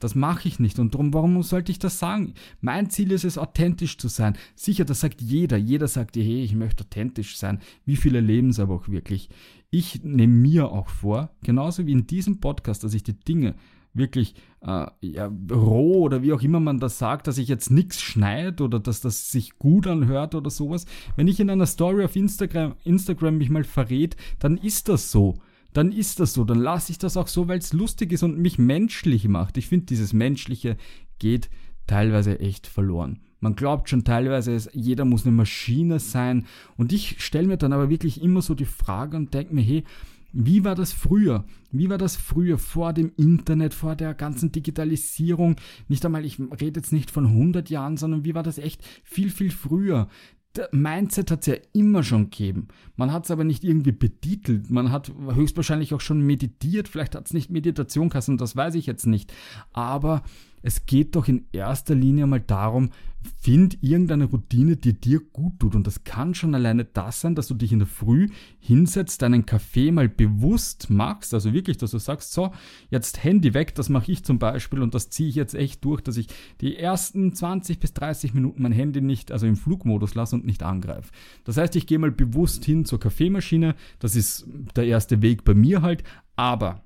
das 0.00 0.14
mache 0.14 0.48
ich 0.48 0.58
nicht. 0.58 0.78
Und 0.78 0.94
darum, 0.94 1.12
warum 1.12 1.42
sollte 1.42 1.70
ich 1.70 1.78
das 1.78 1.98
sagen? 1.98 2.34
Mein 2.60 2.90
Ziel 2.90 3.12
ist 3.12 3.24
es, 3.24 3.38
authentisch 3.38 3.98
zu 3.98 4.08
sein. 4.08 4.36
Sicher, 4.56 4.84
das 4.84 5.00
sagt 5.00 5.20
jeder. 5.20 5.58
Jeder 5.58 5.88
sagt 5.88 6.14
dir, 6.14 6.24
hey, 6.24 6.42
ich 6.42 6.54
möchte 6.54 6.84
authentisch 6.84 7.36
sein. 7.36 7.60
Wie 7.84 7.96
viele 7.96 8.20
leben 8.20 8.48
es 8.48 8.58
aber 8.58 8.74
auch 8.74 8.88
wirklich? 8.88 9.28
Ich 9.70 10.02
nehme 10.02 10.34
mir 10.34 10.70
auch 10.72 10.88
vor, 10.88 11.30
genauso 11.44 11.86
wie 11.86 11.92
in 11.92 12.06
diesem 12.06 12.40
Podcast, 12.40 12.82
dass 12.82 12.94
ich 12.94 13.02
die 13.02 13.12
Dinge 13.12 13.54
wirklich 13.92 14.34
äh, 14.62 14.86
ja, 15.00 15.30
roh 15.50 16.02
oder 16.02 16.22
wie 16.22 16.32
auch 16.32 16.42
immer 16.42 16.60
man 16.60 16.78
das 16.78 16.98
sagt, 16.98 17.26
dass 17.26 17.38
ich 17.38 17.48
jetzt 17.48 17.70
nichts 17.70 18.00
schneide 18.00 18.64
oder 18.64 18.78
dass 18.78 19.00
das 19.00 19.30
sich 19.30 19.58
gut 19.58 19.86
anhört 19.86 20.34
oder 20.34 20.50
sowas. 20.50 20.86
Wenn 21.16 21.28
ich 21.28 21.40
in 21.40 21.50
einer 21.50 21.66
Story 21.66 22.04
auf 22.04 22.16
Instagram, 22.16 22.74
Instagram 22.84 23.38
mich 23.38 23.50
mal 23.50 23.64
verrät, 23.64 24.16
dann 24.38 24.56
ist 24.56 24.88
das 24.88 25.10
so. 25.10 25.38
Dann 25.72 25.92
ist 25.92 26.20
das 26.20 26.32
so. 26.32 26.44
Dann 26.44 26.58
lasse 26.58 26.92
ich 26.92 26.98
das 26.98 27.16
auch 27.16 27.28
so, 27.28 27.48
weil 27.48 27.58
es 27.58 27.72
lustig 27.72 28.12
ist 28.12 28.22
und 28.22 28.38
mich 28.38 28.58
menschlich 28.58 29.28
macht. 29.28 29.56
Ich 29.56 29.68
finde, 29.68 29.86
dieses 29.86 30.12
Menschliche 30.12 30.76
geht 31.18 31.48
teilweise 31.86 32.38
echt 32.40 32.66
verloren. 32.66 33.20
Man 33.40 33.56
glaubt 33.56 33.88
schon 33.88 34.04
teilweise, 34.04 34.56
jeder 34.72 35.04
muss 35.04 35.24
eine 35.24 35.34
Maschine 35.34 35.98
sein. 35.98 36.46
Und 36.76 36.92
ich 36.92 37.22
stelle 37.24 37.46
mir 37.48 37.56
dann 37.56 37.72
aber 37.72 37.88
wirklich 37.88 38.22
immer 38.22 38.42
so 38.42 38.54
die 38.54 38.66
Frage 38.66 39.16
und 39.16 39.32
denke 39.32 39.54
mir, 39.54 39.62
hey, 39.62 39.84
wie 40.32 40.64
war 40.64 40.74
das 40.74 40.92
früher? 40.92 41.44
Wie 41.70 41.88
war 41.88 41.98
das 41.98 42.16
früher 42.16 42.58
vor 42.58 42.92
dem 42.92 43.12
Internet, 43.16 43.74
vor 43.74 43.96
der 43.96 44.14
ganzen 44.14 44.52
Digitalisierung? 44.52 45.56
Nicht 45.88 46.04
einmal, 46.04 46.24
ich 46.24 46.38
rede 46.38 46.80
jetzt 46.80 46.92
nicht 46.92 47.10
von 47.10 47.26
100 47.26 47.70
Jahren, 47.70 47.96
sondern 47.96 48.24
wie 48.24 48.34
war 48.34 48.42
das 48.42 48.58
echt 48.58 48.82
viel, 49.02 49.30
viel 49.30 49.50
früher? 49.50 50.08
Der 50.56 50.68
Mindset 50.72 51.30
hat 51.30 51.40
es 51.40 51.46
ja 51.46 51.54
immer 51.72 52.02
schon 52.02 52.30
gegeben. 52.30 52.68
Man 52.96 53.12
hat 53.12 53.24
es 53.24 53.30
aber 53.30 53.44
nicht 53.44 53.62
irgendwie 53.62 53.92
betitelt. 53.92 54.68
Man 54.68 54.90
hat 54.90 55.12
höchstwahrscheinlich 55.32 55.94
auch 55.94 56.00
schon 56.00 56.22
meditiert. 56.22 56.88
Vielleicht 56.88 57.14
hat 57.14 57.26
es 57.26 57.32
nicht 57.32 57.50
Meditation 57.50 58.08
kassen, 58.08 58.36
das 58.36 58.56
weiß 58.56 58.74
ich 58.74 58.86
jetzt 58.86 59.06
nicht. 59.06 59.32
Aber 59.72 60.22
es 60.62 60.86
geht 60.86 61.16
doch 61.16 61.28
in 61.28 61.46
erster 61.52 61.94
Linie 61.94 62.26
mal 62.26 62.40
darum, 62.40 62.90
find 63.38 63.82
irgendeine 63.82 64.24
Routine, 64.24 64.76
die 64.76 64.98
dir 64.98 65.20
gut 65.20 65.60
tut. 65.60 65.74
Und 65.74 65.86
das 65.86 66.04
kann 66.04 66.34
schon 66.34 66.54
alleine 66.54 66.84
das 66.84 67.20
sein, 67.20 67.34
dass 67.34 67.48
du 67.48 67.54
dich 67.54 67.72
in 67.72 67.78
der 67.78 67.88
Früh 67.88 68.28
hinsetzt, 68.58 69.22
deinen 69.22 69.46
Kaffee 69.46 69.90
mal 69.90 70.08
bewusst 70.08 70.90
machst. 70.90 71.34
Also 71.34 71.52
wirklich, 71.52 71.76
dass 71.76 71.90
du 71.90 71.98
sagst, 71.98 72.32
so, 72.32 72.52
jetzt 72.88 73.22
Handy 73.22 73.54
weg, 73.54 73.74
das 73.74 73.88
mache 73.88 74.10
ich 74.12 74.24
zum 74.24 74.38
Beispiel 74.38 74.82
und 74.82 74.94
das 74.94 75.10
ziehe 75.10 75.28
ich 75.28 75.34
jetzt 75.34 75.54
echt 75.54 75.84
durch, 75.84 76.00
dass 76.00 76.16
ich 76.16 76.28
die 76.60 76.76
ersten 76.76 77.34
20 77.34 77.78
bis 77.78 77.92
30 77.92 78.34
Minuten 78.34 78.62
mein 78.62 78.72
Handy 78.72 79.00
nicht, 79.00 79.32
also 79.32 79.46
im 79.46 79.56
Flugmodus 79.56 80.14
lasse 80.14 80.36
und 80.36 80.46
nicht 80.46 80.62
angreife. 80.62 81.10
Das 81.44 81.56
heißt, 81.56 81.76
ich 81.76 81.86
gehe 81.86 81.98
mal 81.98 82.12
bewusst 82.12 82.64
hin 82.64 82.84
zur 82.84 83.00
Kaffeemaschine. 83.00 83.74
Das 83.98 84.16
ist 84.16 84.46
der 84.76 84.86
erste 84.86 85.22
Weg 85.22 85.44
bei 85.44 85.54
mir 85.54 85.82
halt. 85.82 86.04
Aber 86.36 86.82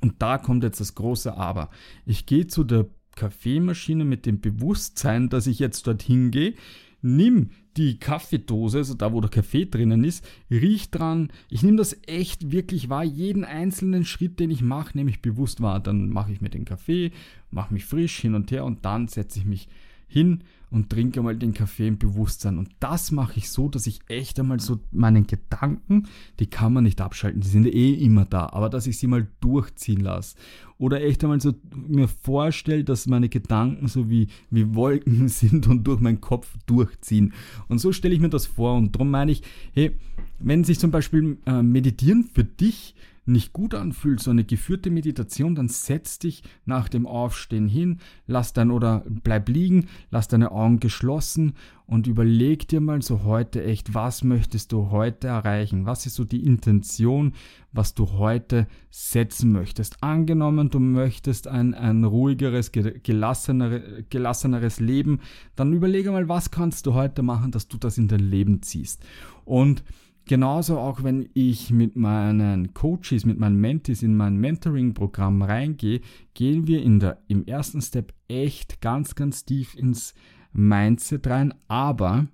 und 0.00 0.22
da 0.22 0.38
kommt 0.38 0.64
jetzt 0.64 0.80
das 0.80 0.94
große 0.94 1.36
Aber. 1.36 1.70
Ich 2.06 2.26
gehe 2.26 2.46
zu 2.46 2.64
der 2.64 2.86
Kaffeemaschine 3.16 4.04
mit 4.04 4.26
dem 4.26 4.40
Bewusstsein, 4.40 5.28
dass 5.28 5.46
ich 5.46 5.58
jetzt 5.58 5.86
dorthin 5.86 6.30
gehe, 6.30 6.54
nimm 7.02 7.50
die 7.76 7.98
Kaffeedose, 7.98 8.78
also 8.78 8.94
da 8.94 9.12
wo 9.12 9.20
der 9.20 9.30
Kaffee 9.30 9.66
drinnen 9.66 10.04
ist, 10.04 10.26
riech 10.50 10.90
dran. 10.90 11.30
Ich 11.48 11.62
nehme 11.62 11.76
das 11.76 11.96
echt 12.06 12.50
wirklich 12.50 12.88
wahr. 12.88 13.04
Jeden 13.04 13.44
einzelnen 13.44 14.04
Schritt, 14.04 14.40
den 14.40 14.50
ich 14.50 14.62
mache, 14.62 14.96
nehme 14.96 15.10
ich 15.10 15.22
bewusst 15.22 15.60
wahr. 15.60 15.80
Dann 15.80 16.10
mache 16.10 16.32
ich 16.32 16.40
mir 16.40 16.50
den 16.50 16.64
Kaffee, 16.64 17.12
mache 17.50 17.72
mich 17.72 17.84
frisch 17.84 18.18
hin 18.18 18.34
und 18.34 18.50
her 18.50 18.64
und 18.64 18.84
dann 18.84 19.08
setze 19.08 19.38
ich 19.38 19.44
mich 19.44 19.68
hin 20.08 20.42
und 20.70 20.90
trinke 20.90 21.20
mal 21.22 21.36
den 21.36 21.52
Kaffee 21.52 21.88
im 21.88 21.98
Bewusstsein. 21.98 22.58
Und 22.58 22.70
das 22.78 23.10
mache 23.10 23.38
ich 23.38 23.50
so, 23.50 23.68
dass 23.68 23.86
ich 23.86 24.00
echt 24.08 24.38
einmal 24.38 24.60
so 24.60 24.78
meinen 24.92 25.26
Gedanken, 25.26 26.04
die 26.38 26.46
kann 26.46 26.72
man 26.72 26.84
nicht 26.84 27.00
abschalten, 27.00 27.40
die 27.40 27.48
sind 27.48 27.66
eh 27.66 27.94
immer 27.94 28.24
da, 28.24 28.50
aber 28.52 28.70
dass 28.70 28.86
ich 28.86 28.98
sie 28.98 29.06
mal 29.06 29.26
durchziehen 29.40 30.00
lasse. 30.00 30.36
Oder 30.78 31.02
echt 31.02 31.22
einmal 31.22 31.40
so 31.40 31.52
mir 31.74 32.08
vorstelle, 32.08 32.84
dass 32.84 33.06
meine 33.06 33.28
Gedanken 33.28 33.88
so 33.88 34.08
wie, 34.08 34.28
wie 34.50 34.74
Wolken 34.74 35.28
sind 35.28 35.66
und 35.66 35.84
durch 35.84 36.00
meinen 36.00 36.20
Kopf 36.20 36.56
durchziehen. 36.66 37.34
Und 37.68 37.80
so 37.80 37.92
stelle 37.92 38.14
ich 38.14 38.20
mir 38.20 38.30
das 38.30 38.46
vor. 38.46 38.76
Und 38.76 38.94
darum 38.94 39.10
meine 39.10 39.32
ich, 39.32 39.42
hey, 39.72 39.92
wenn 40.38 40.64
sich 40.64 40.78
zum 40.78 40.90
Beispiel 40.90 41.38
äh, 41.46 41.62
Meditieren 41.62 42.24
für 42.24 42.44
dich 42.44 42.94
nicht 43.26 43.52
gut 43.52 43.74
anfühlt, 43.74 44.20
so 44.20 44.30
eine 44.30 44.44
geführte 44.44 44.90
Meditation, 44.90 45.54
dann 45.54 45.68
setz 45.68 46.18
dich 46.18 46.42
nach 46.64 46.88
dem 46.88 47.06
Aufstehen 47.06 47.68
hin, 47.68 47.98
lass 48.26 48.52
dein 48.52 48.70
oder 48.70 49.04
bleib 49.06 49.48
liegen, 49.48 49.88
lass 50.10 50.28
deine 50.28 50.50
Augen 50.50 50.80
geschlossen 50.80 51.54
und 51.86 52.06
überleg 52.06 52.68
dir 52.68 52.80
mal 52.80 53.02
so 53.02 53.24
heute 53.24 53.64
echt, 53.64 53.94
was 53.94 54.22
möchtest 54.22 54.72
du 54.72 54.90
heute 54.90 55.28
erreichen? 55.28 55.86
Was 55.86 56.06
ist 56.06 56.14
so 56.14 56.24
die 56.24 56.44
Intention, 56.44 57.32
was 57.72 57.94
du 57.94 58.12
heute 58.12 58.68
setzen 58.90 59.52
möchtest? 59.52 60.02
Angenommen, 60.02 60.70
du 60.70 60.78
möchtest 60.78 61.48
ein, 61.48 61.74
ein 61.74 62.04
ruhigeres, 62.04 62.72
gelasseneres, 62.72 64.04
gelasseneres 64.08 64.80
Leben, 64.80 65.20
dann 65.56 65.72
überlege 65.72 66.12
mal, 66.12 66.28
was 66.28 66.50
kannst 66.50 66.86
du 66.86 66.94
heute 66.94 67.22
machen, 67.22 67.50
dass 67.50 67.68
du 67.68 67.76
das 67.76 67.98
in 67.98 68.08
dein 68.08 68.20
Leben 68.20 68.62
ziehst. 68.62 69.04
Und 69.44 69.82
Genauso 70.26 70.78
auch 70.78 71.02
wenn 71.02 71.28
ich 71.34 71.70
mit 71.70 71.96
meinen 71.96 72.72
Coaches, 72.72 73.24
mit 73.24 73.38
meinen 73.38 73.60
Mentees 73.60 74.02
in 74.02 74.16
mein 74.16 74.36
Mentoring-Programm 74.36 75.42
reingehe, 75.42 76.00
gehen 76.34 76.66
wir 76.66 76.82
in 76.82 77.00
der, 77.00 77.18
im 77.26 77.46
ersten 77.46 77.82
Step 77.82 78.14
echt 78.28 78.80
ganz, 78.80 79.14
ganz 79.14 79.44
tief 79.44 79.74
ins 79.74 80.14
Mindset 80.52 81.26
rein, 81.26 81.54
aber 81.68 82.28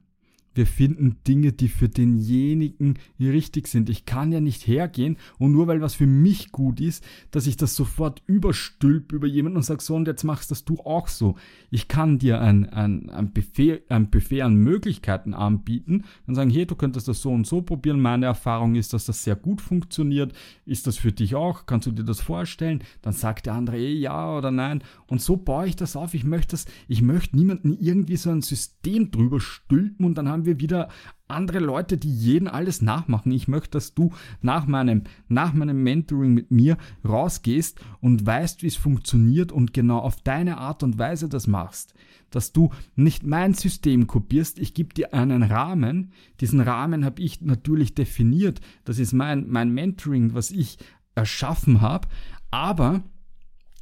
wir 0.57 0.67
finden 0.67 1.17
Dinge, 1.27 1.53
die 1.53 1.69
für 1.69 1.89
denjenigen 1.89 2.99
richtig 3.21 3.69
sind. 3.69 3.91
Ich 3.91 4.07
kann 4.07 4.33
ja 4.33 4.41
nicht 4.41 4.67
hergehen 4.67 5.17
und 5.39 5.53
nur 5.53 5.67
weil 5.67 5.81
was 5.81 5.95
für 5.95 6.07
mich 6.07 6.53
gut 6.53 6.81
ist, 6.81 7.05
dass 7.31 7.47
ich 7.47 7.57
das 7.57 7.77
sofort 7.77 8.23
überstülpe 8.27 9.17
über 9.17 9.27
jemanden 9.27 9.59
und 9.59 9.63
sage, 9.63 9.83
so 9.83 9.95
und 9.95 10.07
jetzt 10.07 10.25
machst 10.25 10.51
das 10.51 10.65
du 10.65 10.79
auch 10.81 11.09
so. 11.09 11.37
Ich 11.71 11.89
kann 11.89 12.19
dir 12.19 12.41
ein, 12.41 12.69
ein, 12.71 13.11
ein, 13.11 13.33
Buffet, 13.33 13.83
ein 13.89 14.11
Buffet 14.11 14.43
an 14.43 14.57
Möglichkeiten 14.57 15.35
anbieten 15.35 16.05
und 16.27 16.35
sagen, 16.35 16.51
hey, 16.51 16.67
du 16.67 16.75
könntest 16.75 17.09
das 17.09 17.21
so 17.21 17.31
und 17.31 17.47
so 17.47 17.63
probieren. 17.63 18.01
Meine 18.01 18.27
Erfahrung 18.27 18.75
ist, 18.75 18.93
dass 18.93 19.07
das 19.07 19.23
sehr 19.25 19.37
gut 19.37 19.61
funktioniert. 19.61 20.33
Ist 20.65 20.87
das 20.87 20.97
für 20.97 21.13
dich 21.13 21.35
auch? 21.35 21.67
Kannst 21.67 21.87
du 21.87 21.91
dir 21.93 22.05
das 22.05 22.21
vorstellen? 22.21 22.83
Dann 23.03 23.13
sagt 23.13 23.47
der 23.47 23.55
andere 23.55 23.79
eh 23.79 23.95
ja 23.95 24.37
oder 24.37 24.51
nein. 24.51 24.83
Und 25.07 25.21
so 25.21 25.37
baue 25.37 25.67
ich 25.67 25.77
das 25.77 25.97
auf. 25.97 26.15
Ich 26.15 26.25
möchte 26.25 26.53
das, 26.53 26.67
ich 26.89 27.03
möchte 27.03 27.37
niemanden 27.37 27.77
irgendwie 27.79 28.17
so 28.17 28.31
ein 28.31 28.43
System 28.43 29.11
drüber 29.11 29.41
stülpen 29.41 30.07
und 30.07 30.17
dann 30.17 30.29
haben 30.29 30.46
wir 30.47 30.61
wieder 30.61 30.89
andere 31.29 31.59
Leute, 31.59 31.99
die 31.99 32.13
jeden 32.13 32.49
alles 32.49 32.83
nachmachen. 32.83 33.33
Ich 33.33 33.49
möchte, 33.49 33.73
dass 33.73 33.95
du 33.95 34.13
nach 34.41 34.67
meinem, 34.67 35.03
nach 35.29 35.53
meinem 35.53 35.83
Mentoring 35.83 36.33
mit 36.33 36.51
mir 36.51 36.79
rausgehst 37.07 37.81
und 38.01 38.25
weißt, 38.25 38.63
wie 38.63 38.69
es 38.69 38.77
funktioniert 38.77 39.53
und 39.53 39.75
genau 39.75 39.99
auf 39.99 40.21
deine 40.23 40.59
Art 40.59 40.83
und 40.83 40.99
Weise 40.99 41.29
das 41.29 41.47
machst. 41.47 41.95
Dass 42.31 42.53
du 42.53 42.71
nicht 42.95 43.25
mein 43.25 43.55
System 43.55 44.07
kopierst, 44.07 44.59
ich 44.59 44.75
gebe 44.75 44.95
dir 44.95 45.15
einen 45.15 45.43
Rahmen. 45.43 46.13
Diesen 46.41 46.61
Rahmen 46.61 47.05
habe 47.05 47.23
ich 47.23 47.41
natürlich 47.41 47.95
definiert. 47.95 48.61
Das 48.85 48.99
ist 48.99 49.13
mein, 49.13 49.49
mein 49.49 49.71
Mentoring, 49.71 50.35
was 50.35 50.51
ich 50.51 50.79
erschaffen 51.15 51.81
habe. 51.81 52.09
Aber 52.51 53.03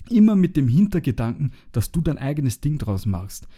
immer 0.08 0.36
mit 0.36 0.56
dem 0.56 0.68
Hintergedanken, 0.68 1.52
dass 1.72 1.90
du 1.90 2.00
dein 2.00 2.18
eigenes 2.18 2.60
Ding 2.60 2.78
draus 2.78 3.06
machst. 3.06 3.48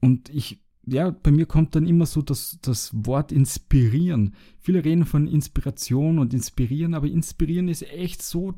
Und 0.00 0.28
ich 0.28 0.62
ja, 0.90 1.10
bei 1.10 1.30
mir 1.30 1.46
kommt 1.46 1.74
dann 1.74 1.86
immer 1.86 2.06
so 2.06 2.22
das, 2.22 2.58
das 2.62 2.90
Wort 2.94 3.32
inspirieren. 3.32 4.34
Viele 4.60 4.84
reden 4.84 5.04
von 5.04 5.26
Inspiration 5.26 6.18
und 6.18 6.34
inspirieren, 6.34 6.94
aber 6.94 7.06
inspirieren 7.06 7.68
ist 7.68 7.82
echt 7.82 8.22
so 8.22 8.54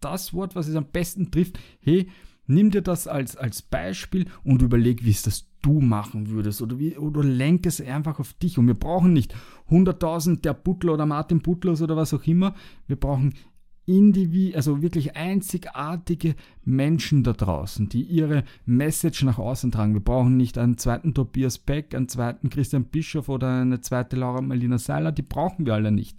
das 0.00 0.34
Wort, 0.34 0.54
was 0.54 0.68
es 0.68 0.76
am 0.76 0.86
besten 0.86 1.30
trifft. 1.30 1.58
Hey, 1.80 2.08
nimm 2.46 2.70
dir 2.70 2.82
das 2.82 3.06
als, 3.06 3.36
als 3.36 3.62
Beispiel 3.62 4.26
und 4.42 4.62
überleg, 4.62 5.04
wie 5.04 5.10
es 5.10 5.22
das 5.22 5.48
du 5.62 5.80
machen 5.80 6.28
würdest 6.28 6.60
oder, 6.60 6.78
wie, 6.78 6.96
oder 6.98 7.24
lenk 7.24 7.64
es 7.66 7.80
einfach 7.80 8.20
auf 8.20 8.34
dich. 8.34 8.58
Und 8.58 8.66
wir 8.66 8.74
brauchen 8.74 9.12
nicht 9.12 9.34
100.000 9.70 10.42
der 10.42 10.52
Butler 10.52 10.94
oder 10.94 11.06
Martin 11.06 11.40
Butlers 11.40 11.80
oder 11.80 11.96
was 11.96 12.12
auch 12.12 12.26
immer. 12.26 12.54
Wir 12.86 12.96
brauchen 12.96 13.34
individu 13.86 14.56
also 14.56 14.82
wirklich 14.82 15.16
einzigartige 15.16 16.34
Menschen 16.64 17.22
da 17.22 17.32
draußen, 17.32 17.88
die 17.88 18.02
ihre 18.02 18.44
Message 18.64 19.22
nach 19.24 19.38
außen 19.38 19.72
tragen. 19.72 19.94
Wir 19.94 20.00
brauchen 20.00 20.36
nicht 20.36 20.58
einen 20.58 20.78
zweiten 20.78 21.14
Tobias 21.14 21.58
Beck, 21.58 21.94
einen 21.94 22.08
zweiten 22.08 22.50
Christian 22.50 22.84
Bischof 22.84 23.28
oder 23.28 23.60
eine 23.60 23.80
zweite 23.80 24.16
Laura 24.16 24.40
Marlina 24.40 24.78
Seiler, 24.78 25.12
die 25.12 25.22
brauchen 25.22 25.66
wir 25.66 25.74
alle 25.74 25.92
nicht. 25.92 26.16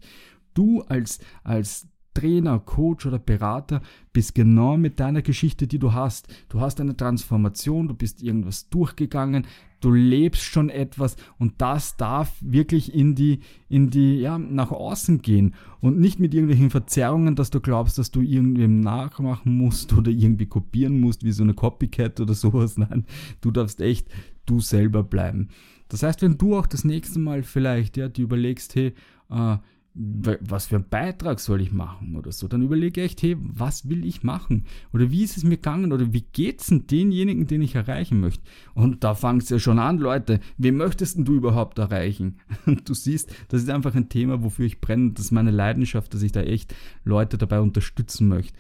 Du 0.54 0.82
als, 0.84 1.20
als 1.44 1.88
Trainer, 2.14 2.60
Coach 2.60 3.06
oder 3.06 3.20
Berater 3.20 3.82
bist 4.14 4.34
genau 4.34 4.78
mit 4.78 5.00
deiner 5.00 5.22
Geschichte, 5.22 5.68
die 5.68 5.80
du 5.80 5.94
hast. 5.94 6.34
Du 6.50 6.62
hast 6.62 6.80
eine 6.80 6.96
Transformation, 6.96 7.88
du 7.88 7.94
bist 7.94 8.24
irgendwas 8.24 8.70
durchgegangen, 8.70 9.46
du 9.86 9.92
lebst 9.92 10.42
schon 10.42 10.70
etwas 10.70 11.16
und 11.38 11.54
das 11.60 11.96
darf 11.96 12.36
wirklich 12.42 12.96
in 12.96 13.14
die, 13.14 13.42
in 13.70 13.92
die, 13.92 14.20
ja, 14.20 14.40
nach 14.40 14.72
außen 14.72 15.22
gehen 15.22 15.54
und 15.80 16.00
nicht 16.00 16.20
mit 16.20 16.34
irgendwelchen 16.34 16.72
Verzerrungen, 16.72 17.36
dass 17.36 17.52
du 17.52 17.62
glaubst, 17.62 18.00
dass 18.00 18.10
du 18.10 18.22
irgendwem 18.22 18.80
nachmachen 18.80 19.56
musst 19.56 19.94
oder 19.94 20.10
irgendwie 20.10 20.48
kopieren 20.48 21.00
musst, 21.00 21.24
wie 21.24 21.32
so 21.32 21.44
eine 21.44 21.54
Copycat 21.54 22.20
oder 22.20 22.34
sowas. 22.34 22.78
Nein, 22.80 23.06
du 23.42 23.52
darfst 23.52 23.80
echt 23.80 24.08
du 24.48 24.60
selber 24.60 25.04
bleiben. 25.04 25.50
Das 25.88 26.02
heißt, 26.02 26.24
wenn 26.24 26.40
du 26.40 26.58
auch 26.58 26.66
das 26.66 26.84
nächste 26.84 27.20
Mal 27.20 27.44
vielleicht, 27.44 27.96
ja, 27.96 28.10
die 28.10 28.24
überlegst, 28.24 28.74
hey, 28.74 28.94
äh, 29.30 29.58
was 29.98 30.68
für 30.68 30.76
einen 30.76 30.90
Beitrag 30.90 31.40
soll 31.40 31.62
ich 31.62 31.72
machen 31.72 32.18
oder 32.18 32.34
so, 32.34 32.50
dann 32.50 32.62
überlege 32.62 33.00
ich 33.02 33.12
echt, 33.12 33.22
hey, 33.22 33.38
was 33.40 33.88
will 33.88 34.06
ich 34.06 34.24
machen? 34.24 34.66
Oder 34.92 35.10
wie 35.10 35.24
ist 35.24 35.38
es 35.38 35.46
mir 35.46 35.56
gegangen? 35.56 35.94
Oder 35.94 36.12
wie 36.12 36.26
geht's 36.34 36.68
denn 36.68 36.86
denjenigen, 36.86 37.48
den 37.48 37.62
ich 37.62 37.76
erreichen 37.76 38.20
möchte? 38.20 38.44
Und 38.74 39.06
da 39.06 39.18
es 39.38 39.50
ja 39.50 39.58
schon 39.58 39.80
an, 39.80 39.98
Leute. 39.98 40.42
Wen 40.58 40.76
möchtest 40.76 41.16
denn 41.16 41.24
du 41.24 41.36
überhaupt 41.36 41.80
erreichen? 41.80 42.40
Und 42.66 42.90
du 42.90 42.94
siehst, 42.94 43.34
das 43.48 43.64
ist 43.64 43.70
einfach 43.70 43.96
ein 43.96 44.10
Thema, 44.10 44.44
wofür 44.44 44.66
ich 44.66 44.82
brenne. 44.82 45.12
Das 45.14 45.26
ist 45.26 45.32
meine 45.32 45.52
Leidenschaft, 45.52 46.14
dass 46.14 46.24
ich 46.24 46.34
da 46.34 46.42
echt 46.42 46.76
Leute 47.06 47.38
dabei 47.38 47.62
unterstützen 47.62 48.28
möchte. 48.28 48.58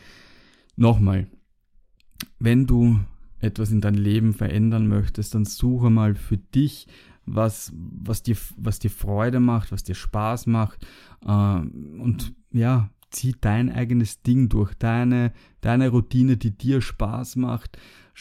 Nochmal, 0.78 1.28
wenn 2.40 2.66
du 2.66 3.00
etwas 3.40 3.72
in 3.72 3.82
dein 3.82 3.96
Leben 3.96 4.34
verändern 4.34 4.88
möchtest, 4.88 5.36
dann 5.36 5.44
suche 5.44 5.90
mal 5.90 6.16
für 6.16 6.38
dich 6.38 6.88
was, 7.26 7.74
was, 7.76 8.24
dir, 8.24 8.38
was 8.58 8.80
dir 8.80 8.92
Freude 8.92 9.40
macht, 9.40 9.72
was 9.72 9.84
dir 9.84 9.96
Spaß 9.96 10.48
macht. 10.48 10.86
Äh, 11.26 11.30
und 11.30 12.34
ja, 12.52 12.90
zieh 13.10 13.36
dein 13.40 13.72
eigenes 13.72 14.22
Ding 14.22 14.50
durch, 14.50 14.74
deine, 14.76 15.34
deine 15.62 15.90
Routine, 15.90 16.38
die 16.38 16.52
dir 16.52 16.82
Spaß 16.82 17.38
macht. 17.38 17.78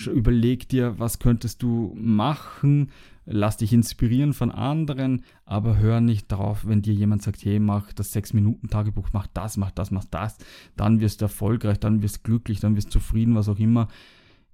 Überleg 0.06 0.68
dir, 0.68 0.98
was 0.98 1.18
könntest 1.18 1.62
du 1.62 1.94
machen, 1.96 2.90
lass 3.26 3.56
dich 3.56 3.72
inspirieren 3.72 4.32
von 4.32 4.50
anderen, 4.50 5.24
aber 5.44 5.78
hör 5.78 6.00
nicht 6.00 6.28
drauf, 6.28 6.66
wenn 6.66 6.82
dir 6.82 6.94
jemand 6.94 7.22
sagt, 7.22 7.44
hey, 7.44 7.60
mach 7.60 7.92
das 7.92 8.14
6-Minuten-Tagebuch, 8.14 9.10
mach 9.12 9.28
das, 9.28 9.56
mach 9.56 9.70
das, 9.70 9.90
mach 9.90 10.04
das, 10.04 10.36
dann 10.76 11.00
wirst 11.00 11.20
du 11.20 11.26
erfolgreich, 11.26 11.78
dann 11.78 12.02
wirst 12.02 12.18
du 12.18 12.22
glücklich, 12.22 12.60
dann 12.60 12.76
wirst 12.76 12.88
du 12.88 12.98
zufrieden, 12.98 13.34
was 13.34 13.48
auch 13.48 13.58
immer 13.58 13.88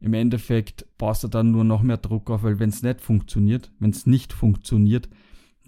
im 0.01 0.15
Endeffekt 0.15 0.87
baust 0.99 1.25
du 1.25 1.29
dann 1.29 1.51
nur 1.51 1.65
noch 1.65 1.83
mehr 1.83 1.99
Druck 1.99 2.31
auf, 2.31 2.43
weil 2.43 2.59
wenn 2.59 2.71
es 2.71 2.83
nicht 2.83 3.01
funktioniert, 3.01 3.71
wenn 3.79 3.91
es 3.91 4.07
nicht 4.07 4.33
funktioniert, 4.33 5.09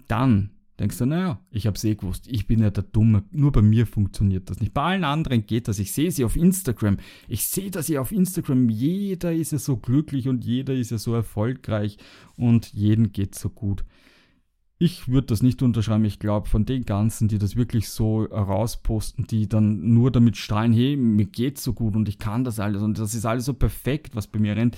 dann 0.07 0.49
denkst 0.79 0.97
du, 0.97 1.05
naja, 1.05 1.39
ich 1.51 1.67
habe 1.67 1.77
es 1.77 1.83
eh 1.83 1.95
gewusst, 1.95 2.27
ich 2.27 2.47
bin 2.47 2.59
ja 2.59 2.71
der 2.71 2.83
Dumme, 2.83 3.23
nur 3.31 3.51
bei 3.51 3.61
mir 3.61 3.85
funktioniert 3.85 4.49
das 4.49 4.59
nicht. 4.59 4.73
Bei 4.73 4.81
allen 4.81 5.03
anderen 5.03 5.45
geht 5.45 5.67
das. 5.67 5.77
Ich 5.79 5.91
sehe 5.91 6.11
sie 6.11 6.25
auf 6.25 6.35
Instagram. 6.35 6.97
Ich 7.27 7.45
sehe 7.45 7.69
das 7.69 7.87
ja 7.87 8.01
auf 8.01 8.11
Instagram. 8.11 8.69
Jeder 8.69 9.33
ist 9.33 9.51
ja 9.51 9.59
so 9.59 9.77
glücklich 9.77 10.27
und 10.27 10.43
jeder 10.43 10.73
ist 10.73 10.89
ja 10.89 10.97
so 10.97 11.13
erfolgreich 11.13 11.97
und 12.35 12.73
jedem 12.73 13.11
geht 13.11 13.35
so 13.35 13.49
gut. 13.49 13.85
Ich 14.83 15.07
würde 15.07 15.27
das 15.27 15.41
nicht 15.41 15.61
unterschreiben. 15.61 16.03
Ich 16.03 16.19
glaube, 16.19 16.49
von 16.49 16.65
den 16.65 16.83
ganzen, 16.83 17.29
die 17.29 17.37
das 17.37 17.55
wirklich 17.55 17.87
so 17.87 18.25
rausposten, 18.25 19.25
die 19.25 19.47
dann 19.47 19.93
nur 19.93 20.11
damit 20.11 20.35
strahlen, 20.35 20.73
hey, 20.73 20.97
mir 20.97 21.25
geht's 21.25 21.63
so 21.63 21.71
gut 21.71 21.95
und 21.95 22.09
ich 22.09 22.19
kann 22.19 22.43
das 22.43 22.59
alles 22.59 22.81
und 22.81 22.99
das 22.99 23.15
ist 23.15 23.25
alles 23.25 23.45
so 23.45 23.53
perfekt, 23.53 24.13
was 24.13 24.27
bei 24.27 24.39
mir 24.39 24.57
rennt, 24.57 24.77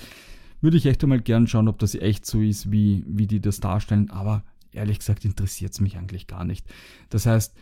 würde 0.60 0.76
ich 0.76 0.86
echt 0.86 1.02
einmal 1.02 1.20
gern 1.20 1.48
schauen, 1.48 1.66
ob 1.66 1.80
das 1.80 1.96
echt 1.96 2.24
so 2.24 2.40
ist, 2.40 2.70
wie, 2.70 3.02
wie 3.08 3.26
die 3.26 3.40
das 3.40 3.58
darstellen. 3.58 4.08
Aber 4.10 4.44
ehrlich 4.70 5.00
gesagt 5.00 5.24
interessiert 5.24 5.72
es 5.72 5.80
mich 5.80 5.96
eigentlich 5.96 6.28
gar 6.28 6.44
nicht. 6.44 6.64
Das 7.10 7.26
heißt, 7.26 7.56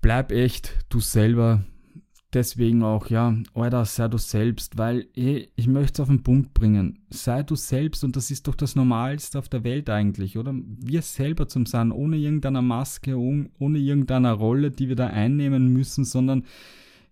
bleib 0.00 0.32
echt 0.32 0.84
du 0.88 0.98
selber, 0.98 1.64
deswegen 2.32 2.82
auch, 2.82 3.08
ja, 3.08 3.36
Alter, 3.54 3.84
sei 3.84 4.08
du 4.08 4.18
selbst, 4.18 4.78
weil 4.78 5.06
ey, 5.14 5.50
ich 5.56 5.66
möchte 5.66 5.94
es 5.94 6.00
auf 6.00 6.08
den 6.08 6.22
Punkt 6.22 6.54
bringen. 6.54 7.00
Sei 7.10 7.42
du 7.42 7.56
selbst 7.56 8.04
und 8.04 8.16
das 8.16 8.30
ist 8.30 8.46
doch 8.46 8.54
das 8.54 8.76
Normalste 8.76 9.38
auf 9.38 9.48
der 9.48 9.64
Welt 9.64 9.90
eigentlich, 9.90 10.38
oder? 10.38 10.54
Wir 10.54 11.02
selber 11.02 11.48
zum 11.48 11.66
Sein, 11.66 11.92
ohne 11.92 12.16
irgendeiner 12.16 12.62
Maske, 12.62 13.16
ohne 13.16 13.78
irgendeiner 13.78 14.32
Rolle, 14.32 14.70
die 14.70 14.88
wir 14.88 14.96
da 14.96 15.08
einnehmen 15.08 15.72
müssen, 15.72 16.04
sondern 16.04 16.44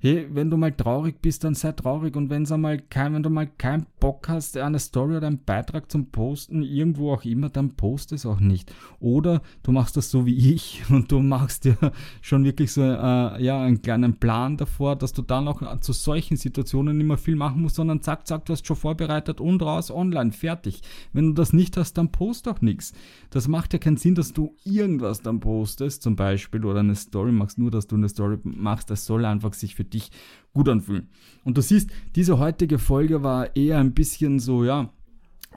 hey, 0.01 0.27
wenn 0.31 0.51
du 0.51 0.57
mal 0.57 0.73
traurig 0.73 1.21
bist, 1.21 1.45
dann 1.45 1.55
sei 1.55 1.73
traurig 1.73 2.17
und 2.17 2.31
wenn's 2.31 2.51
einmal 2.51 2.79
kein, 2.79 3.13
wenn 3.13 3.23
du 3.23 3.29
mal 3.29 3.47
keinen 3.47 3.85
Bock 4.01 4.31
hast, 4.31 4.57
eine 4.57 4.79
Story 4.79 5.19
oder 5.19 5.27
einen 5.27 5.45
Beitrag 5.45 5.91
zum 5.91 6.07
Posten, 6.07 6.63
irgendwo 6.63 7.13
auch 7.13 7.25
immer, 7.25 7.51
dann 7.51 7.77
post 7.77 8.13
es 8.13 8.25
auch 8.25 8.41
nicht. 8.41 8.73
Oder 8.99 9.43
du 9.63 9.73
machst 9.73 9.99
das 9.99 10.11
so 10.11 10.25
wie 10.25 10.55
ich 10.55 10.83
und 10.91 11.13
du 11.13 11.21
machst 11.21 11.67
dir 11.67 11.77
schon 12.23 12.45
wirklich 12.45 12.73
so 12.73 12.81
äh, 12.81 13.43
ja, 13.43 13.63
einen 13.63 13.83
kleinen 13.83 14.15
Plan 14.15 14.57
davor, 14.57 14.97
dass 14.97 15.13
du 15.13 15.21
dann 15.21 15.47
auch 15.49 15.81
zu 15.81 15.93
solchen 15.93 16.39
Situationen 16.39 16.97
nicht 16.97 17.07
mehr 17.07 17.19
viel 17.19 17.37
machen 17.37 17.61
musst, 17.61 17.77
sondern 17.77 18.01
zack, 18.01 18.27
zack, 18.27 18.47
du 18.47 18.55
hast 18.55 18.67
schon 18.67 18.77
vorbereitet 18.77 19.39
und 19.39 19.63
raus 19.63 19.91
online, 19.91 20.33
fertig. 20.33 20.81
Wenn 21.13 21.27
du 21.27 21.33
das 21.35 21.53
nicht 21.53 21.77
hast, 21.77 21.99
dann 21.99 22.11
post 22.11 22.49
auch 22.49 22.63
nichts. 22.63 22.95
Das 23.29 23.49
macht 23.49 23.75
ja 23.75 23.79
keinen 23.79 23.99
Sinn, 23.99 24.15
dass 24.15 24.33
du 24.33 24.55
irgendwas 24.65 25.21
dann 25.21 25.41
postest, 25.41 26.03
zum 26.03 26.17
Beispiel, 26.17 26.65
oder 26.65 26.81
eine 26.81 26.95
Story 26.95 27.33
machst, 27.33 27.59
nur 27.59 27.71
dass 27.71 27.87
du 27.87 27.97
eine 27.97 28.09
Story 28.09 28.39
machst, 28.45 28.89
das 28.89 29.05
soll 29.05 29.27
einfach 29.27 29.53
sich 29.53 29.75
für 29.75 29.90
dich 29.91 30.11
gut 30.53 30.69
anfühlen. 30.69 31.09
Und 31.45 31.57
du 31.57 31.63
siehst, 31.63 31.91
diese 32.17 32.39
heutige 32.39 32.79
Folge 32.79 33.23
war 33.23 33.55
eher 33.57 33.79
ein 33.79 33.95
bisschen 33.95 34.39
so, 34.39 34.65
ja, 34.65 34.93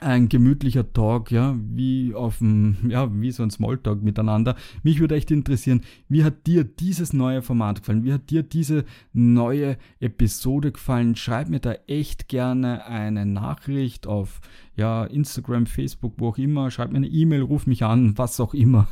ein 0.04 0.30
gemütlicher 0.30 0.92
Talk, 0.94 1.32
ja, 1.32 1.56
wie 1.58 2.14
auf 2.14 2.38
dem, 2.38 2.78
ja, 2.88 3.10
wie 3.14 3.32
so 3.32 3.44
ein 3.44 3.50
Smalltalk 3.50 4.04
miteinander. 4.04 4.56
Mich 4.84 5.00
würde 5.00 5.16
echt 5.16 5.32
interessieren, 5.32 5.82
wie 6.10 6.24
hat 6.24 6.46
dir 6.46 6.64
dieses 6.64 7.14
neue 7.14 7.42
Format 7.42 7.80
gefallen? 7.80 8.04
Wie 8.04 8.14
hat 8.14 8.30
dir 8.30 8.44
diese 8.44 8.86
neue 9.14 9.78
Episode 10.00 10.72
gefallen? 10.72 11.16
Schreib 11.16 11.50
mir 11.50 11.60
da 11.60 11.74
echt 11.88 12.28
gerne 12.28 12.86
eine 12.86 13.26
Nachricht 13.26 14.08
auf, 14.08 14.42
ja, 14.76 15.06
Instagram, 15.06 15.66
Facebook, 15.66 16.14
wo 16.18 16.30
auch 16.30 16.38
immer. 16.38 16.72
Schreib 16.72 16.92
mir 16.92 16.98
eine 16.98 17.08
E-Mail, 17.08 17.42
ruf 17.42 17.68
mich 17.68 17.84
an, 17.84 18.18
was 18.18 18.40
auch 18.40 18.54
immer. 18.54 18.88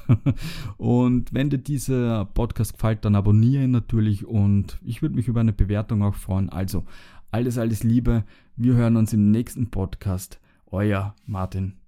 Und 0.77 1.34
wenn 1.34 1.50
dir 1.50 1.60
dieser 1.60 2.25
Podcast 2.25 2.74
gefällt, 2.74 3.06
dann 3.06 3.15
abonniere 3.15 3.63
ihn 3.63 3.72
natürlich 3.72 4.25
und 4.25 4.80
ich 4.84 5.01
würde 5.01 5.15
mich 5.15 5.27
über 5.27 5.41
eine 5.41 5.53
Bewertung 5.53 6.03
auch 6.03 6.15
freuen. 6.15 6.50
Also, 6.50 6.86
alles, 7.32 7.58
alles 7.58 7.84
Liebe. 7.84 8.25
Wir 8.58 8.74
hören 8.74 8.98
uns 8.98 9.13
im 9.13 9.32
nächsten 9.32 9.70
Podcast. 9.70 10.40
Euer 10.72 11.16
Martin. 11.25 11.81